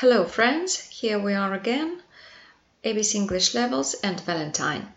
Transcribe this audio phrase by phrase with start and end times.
[0.00, 2.00] Hello friends, here we are again,
[2.84, 4.94] ABC English Levels and Valentine.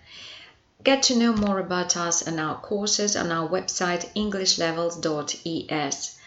[0.84, 6.20] Get to know more about us and our courses on our website englishlevels.es.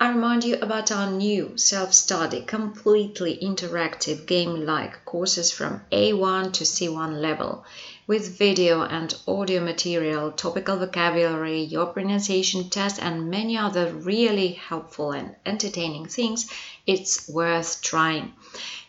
[0.00, 7.20] I remind you about our new self-study, completely interactive game-like courses from A1 to C1
[7.20, 7.66] level
[8.06, 15.12] with video and audio material, topical vocabulary, your pronunciation test, and many other really helpful
[15.12, 16.50] and entertaining things,
[16.86, 18.32] it's worth trying.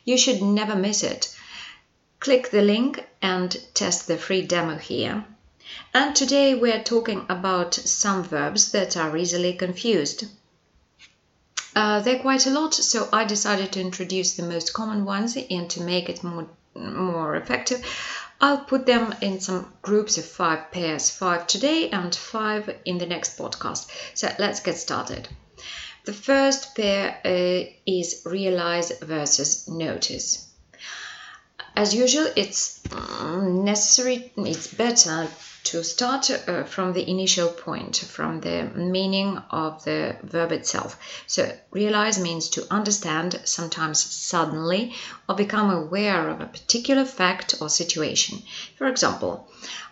[0.03, 1.33] You should never miss it.
[2.19, 5.25] Click the link and test the free demo here.
[5.93, 10.25] And today we are talking about some verbs that are easily confused.
[11.75, 15.69] Uh, they're quite a lot, so I decided to introduce the most common ones and
[15.71, 17.81] to make it more more effective,
[18.41, 23.05] I'll put them in some groups of five pairs, five today and five in the
[23.05, 23.87] next podcast.
[24.13, 25.27] So let's get started.
[26.05, 30.47] The first pair uh, is realize versus notice.
[31.75, 35.27] As usual, it's mm, necessary, it's better
[35.65, 40.97] to start uh, from the initial point, from the meaning of the verb itself.
[41.27, 44.93] So, realize means to understand, sometimes suddenly,
[45.27, 48.43] or become aware of a particular fact or situation.
[48.77, 49.49] For example,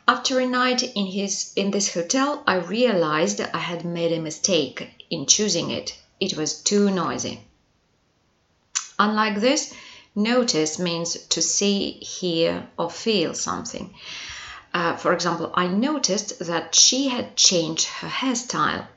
[0.07, 5.05] after a night in his in this hotel, I realized I had made a mistake
[5.09, 5.97] in choosing it.
[6.19, 7.41] It was too noisy.
[8.99, 9.73] Unlike this,
[10.13, 13.93] notice means to see, hear, or feel something.
[14.73, 18.87] Uh, for example, I noticed that she had changed her hairstyle.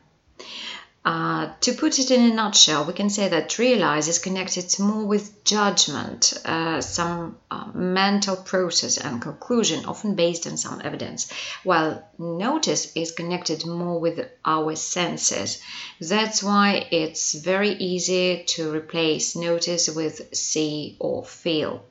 [1.07, 5.05] Uh, to put it in a nutshell, we can say that realize is connected more
[5.07, 11.31] with judgment, uh, some uh, mental process and conclusion, often based on some evidence,
[11.63, 15.61] while notice is connected more with our senses.
[16.01, 21.85] That's why it's very easy to replace notice with see or feel.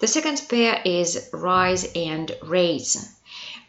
[0.00, 3.14] The second pair is rise and raise.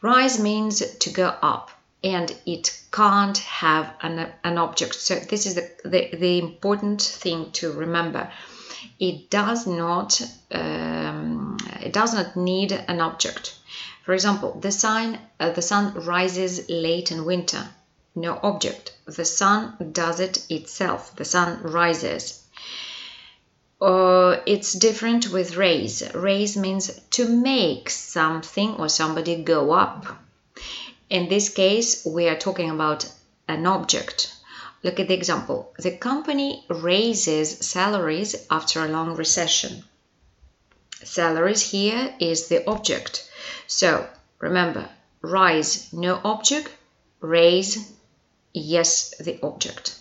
[0.02, 1.72] Rise means to go up
[2.04, 4.96] and it can't have an, an object.
[4.96, 8.32] So this is the, the, the important thing to remember.
[8.98, 10.22] It does not
[10.52, 13.56] um, it does not need an object.
[14.04, 17.70] For example, the sun uh, the sun rises late in winter.
[18.16, 18.94] No object.
[19.06, 21.16] The sun does it itself.
[21.16, 22.41] The sun rises.
[23.82, 26.04] Uh, it's different with raise.
[26.14, 30.06] Raise means to make something or somebody go up.
[31.10, 33.12] In this case, we are talking about
[33.48, 34.32] an object.
[34.84, 35.74] Look at the example.
[35.80, 39.84] The company raises salaries after a long recession.
[41.04, 43.28] Salaries here is the object.
[43.66, 44.08] So
[44.40, 44.88] remember,
[45.22, 46.70] rise, no object,
[47.20, 47.92] raise,
[48.54, 49.98] yes, the object.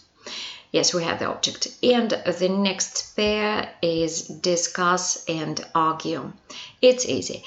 [0.72, 1.68] Yes, we have the object.
[1.82, 6.32] And the next pair is discuss and argue.
[6.80, 7.44] It's easy.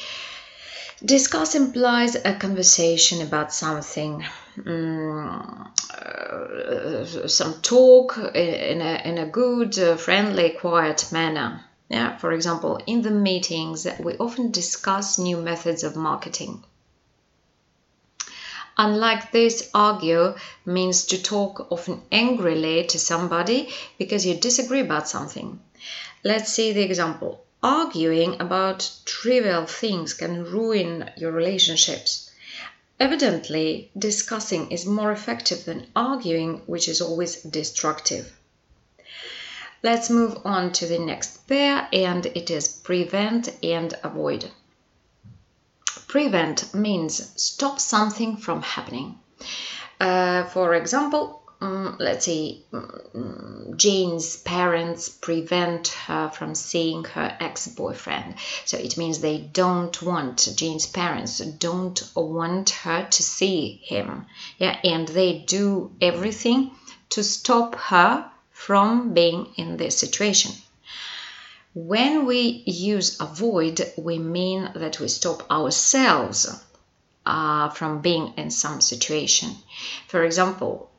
[1.04, 4.24] Discuss implies a conversation about something,
[4.66, 11.64] um, uh, some talk in a, in a good, uh, friendly, quiet manner.
[11.90, 16.64] Yeah, for example, in the meetings, we often discuss new methods of marketing.
[18.78, 20.36] Unlike this, argue
[20.66, 23.70] means to talk often angrily to somebody
[24.00, 25.60] because you disagree about something.
[26.24, 27.46] Let's see the example.
[27.62, 32.32] Arguing about trivial things can ruin your relationships.
[33.00, 38.32] Evidently, discussing is more effective than arguing, which is always destructive.
[39.84, 44.50] Let's move on to the next pair, and it is prevent and avoid.
[46.14, 49.18] Prevent means stop something from happening.
[50.00, 52.60] Uh, for example, um, let's say
[53.76, 58.36] Jane's parents prevent her from seeing her ex-boyfriend.
[58.64, 64.28] So it means they don't want Jane's parents don't want her to see him.
[64.60, 66.76] Yeah, and they do everything
[67.10, 70.52] to stop her from being in this situation.
[71.76, 76.48] When we use avoid, we mean that we stop ourselves
[77.26, 79.56] uh, from being in some situation.
[80.08, 80.92] For example,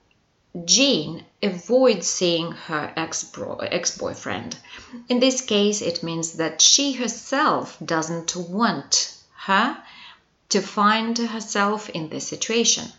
[0.65, 4.57] Jane avoids seeing her ex boyfriend.
[5.09, 9.15] In this case, it means that she herself doesn't want
[9.47, 9.79] her
[10.49, 12.93] to find herself in this situation.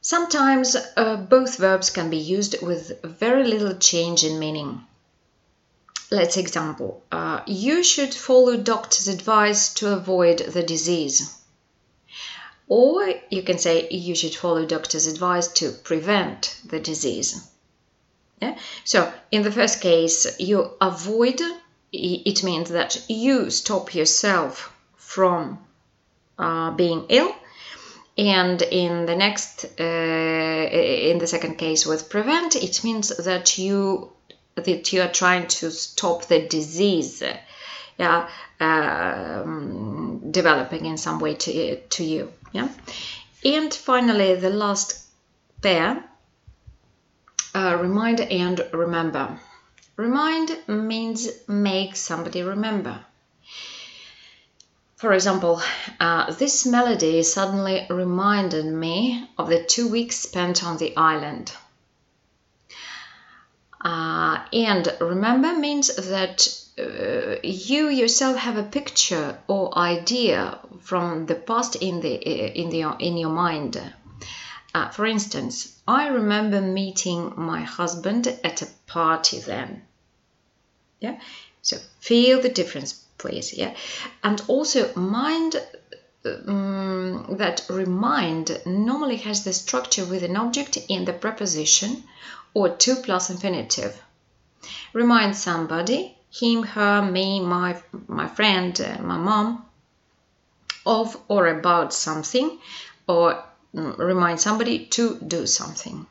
[0.00, 4.86] Sometimes uh, both verbs can be used with very little change in meaning
[6.10, 11.36] let's example, uh, you should follow doctor's advice to avoid the disease.
[12.68, 17.48] Or you can say you should follow doctor's advice to prevent the disease.
[18.40, 18.56] Yeah?
[18.84, 21.40] So in the first case, you avoid,
[21.92, 25.58] it means that you stop yourself from
[26.38, 27.34] uh, being ill.
[28.16, 34.12] And in the next, uh, in the second case with prevent, it means that you
[34.60, 37.22] that you are trying to stop the disease,
[37.98, 38.28] yeah,
[38.60, 42.68] um, developing in some way to to you, yeah.
[43.44, 45.06] And finally, the last
[45.62, 46.04] pair
[47.54, 49.38] uh, remind and remember.
[49.96, 53.00] Remind means make somebody remember.
[54.96, 55.62] For example,
[55.98, 61.52] uh, this melody suddenly reminded me of the two weeks spent on the island.
[63.80, 66.46] Uh, and remember means that
[66.78, 72.82] uh, you yourself have a picture or idea from the past in the in the
[72.98, 73.80] in your mind.
[74.74, 79.82] Uh, for instance, I remember meeting my husband at a party then.
[81.00, 81.18] Yeah,
[81.62, 83.52] so feel the difference, please.
[83.54, 83.74] Yeah,
[84.22, 85.56] and also mind
[86.24, 92.04] um, that remind normally has the structure with an object in the preposition
[92.54, 94.00] or two plus infinitive.
[94.92, 99.64] Remind somebody, him, her, me, my, my friend, uh, my mom,
[100.86, 102.58] of or about something,
[103.06, 103.42] or
[103.74, 106.06] mm, remind somebody to do something.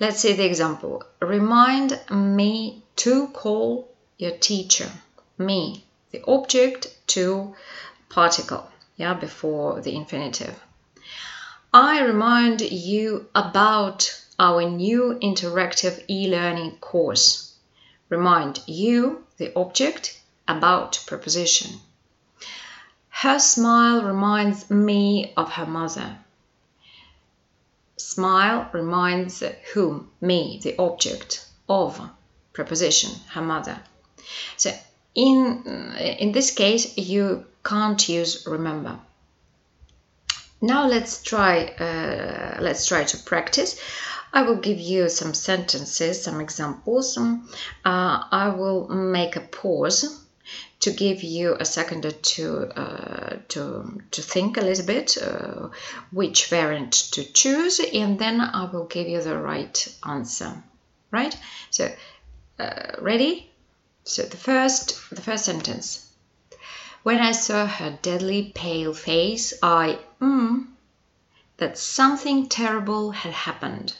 [0.00, 1.04] Let's see the example.
[1.20, 4.90] Remind me to call your teacher.
[5.36, 7.54] Me, the object to
[8.08, 10.58] particle, yeah, before the infinitive.
[11.72, 17.54] I remind you about our new interactive e-learning course.
[18.08, 21.80] Remind you, the object, about preposition.
[23.08, 26.18] Her smile reminds me of her mother.
[27.96, 29.42] Smile reminds
[29.72, 30.10] whom?
[30.20, 32.00] Me, the object, of
[32.52, 33.80] preposition, her mother.
[34.56, 34.72] So
[35.14, 38.98] in, in this case, you can't use remember.
[40.60, 43.80] Now let's try, uh, let's try to practice.
[44.32, 47.16] I will give you some sentences, some examples.
[47.16, 47.48] Um,
[47.84, 50.24] uh, I will make a pause
[50.80, 55.68] to give you a second or two uh, to, to think a little bit uh,
[56.12, 60.62] which variant to choose and then I will give you the right answer
[61.10, 61.36] right?
[61.70, 61.90] So
[62.58, 63.50] uh, ready?
[64.04, 66.04] So the first the first sentence.
[67.02, 70.66] When I saw her deadly pale face I mm,
[71.56, 73.94] that something terrible had happened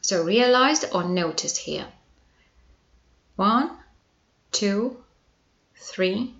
[0.00, 1.86] so realized or noticed here.
[3.36, 3.70] One,
[4.52, 5.02] two,
[5.76, 6.34] three.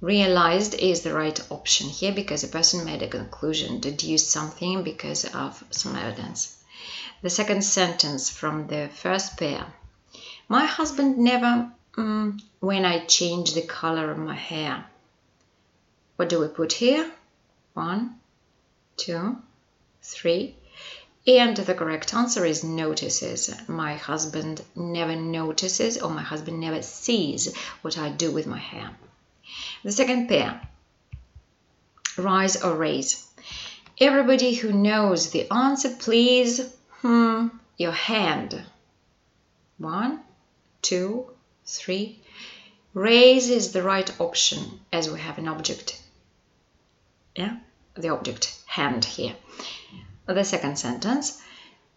[0.00, 5.24] Realized is the right option here because a person made a conclusion, deduced something because
[5.24, 6.62] of some evidence.
[7.22, 9.72] The second sentence from the first pair.
[10.48, 14.84] My husband never, mm, when I change the color of my hair.
[16.16, 17.10] What do we put here?
[17.74, 18.20] One,
[18.96, 19.36] two,
[20.02, 20.56] three.
[21.26, 23.52] And the correct answer is notices.
[23.66, 27.52] My husband never notices or my husband never sees
[27.82, 28.90] what I do with my hair.
[29.82, 30.60] The second pair,
[32.16, 33.26] rise or raise.
[33.98, 36.60] Everybody who knows the answer, please,
[37.00, 38.62] hmm, your hand.
[39.78, 40.20] One,
[40.80, 41.28] two,
[41.64, 42.20] three.
[42.94, 46.00] Raise is the right option as we have an object.
[47.34, 47.56] Yeah,
[47.94, 49.34] the object hand here
[50.34, 51.40] the second sentence,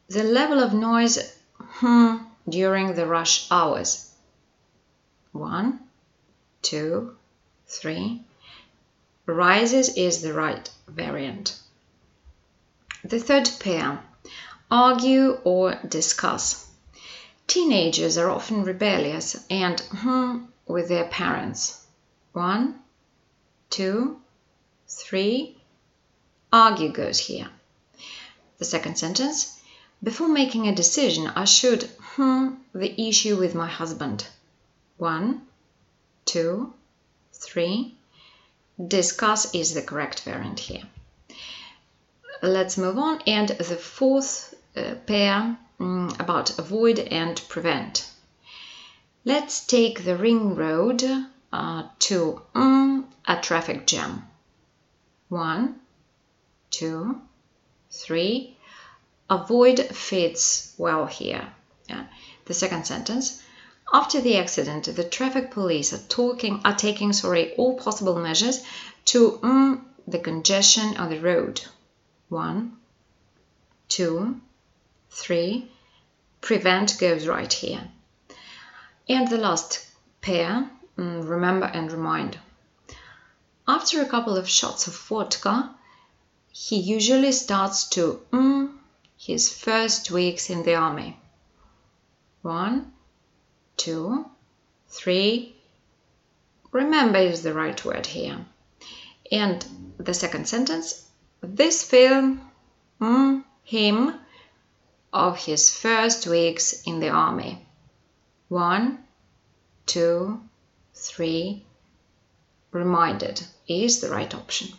[0.07, 2.17] the level of noise hmm,
[2.47, 4.11] during the rush hours.
[5.31, 5.79] One,
[6.61, 7.15] two,
[7.67, 8.23] three.
[9.25, 11.59] Rises is the right variant.
[13.03, 14.03] The third pair,
[14.71, 16.67] argue or discuss.
[17.47, 21.85] Teenagers are often rebellious and hmm with their parents.
[22.33, 22.79] One,
[23.69, 24.21] two,
[24.87, 25.57] three.
[26.51, 27.49] Argue goes here.
[28.59, 29.57] The second sentence
[30.03, 31.83] Before making a decision, I should
[32.15, 34.27] hmm the issue with my husband.
[34.97, 35.47] One,
[36.25, 36.73] two,
[37.33, 37.95] three.
[38.85, 40.83] Discuss is the correct variant here.
[42.41, 43.21] Let's move on.
[43.21, 48.09] And the fourth uh, pair um, about avoid and prevent.
[49.25, 51.03] Let's take the ring road
[51.51, 54.27] uh, to um, a traffic jam.
[55.29, 55.79] One,
[56.69, 57.21] two,
[57.91, 58.57] Three,
[59.29, 61.51] avoid fits well here.
[61.87, 62.05] Yeah.
[62.45, 63.41] The second sentence.
[63.91, 68.63] After the accident, the traffic police are talking are taking sorry all possible measures
[69.05, 71.61] to mm, the congestion on the road.
[72.29, 72.77] One,
[73.87, 74.39] two,
[75.09, 75.71] three.
[76.41, 77.89] prevent goes right here.
[79.09, 79.85] And the last
[80.21, 82.37] pair, mm, remember and remind.
[83.67, 85.75] After a couple of shots of vodka,
[86.51, 88.79] he usually starts to mm
[89.19, 91.19] his first weeks in the army.
[92.41, 92.93] One,
[93.75, 94.25] two,
[94.87, 95.55] three.
[96.71, 98.45] Remember is the right word here.
[99.29, 101.05] And the second sentence,
[101.41, 102.49] this film,
[103.01, 104.19] mm, him,
[105.11, 107.67] of his first weeks in the army.
[108.47, 109.03] One,
[109.85, 110.41] two,
[110.93, 111.65] three.
[112.71, 114.69] Reminded is the right option.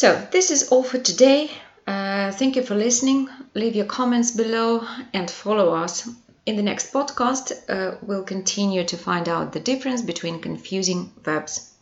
[0.00, 1.50] So, this is all for today.
[1.84, 3.28] Uh, thank you for listening.
[3.54, 6.08] Leave your comments below and follow us.
[6.46, 11.74] In the next podcast, uh, we'll continue to find out the difference between confusing verbs.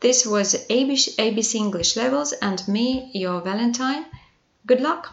[0.00, 4.04] This was ABC English Levels and me, your Valentine.
[4.66, 5.12] Good luck!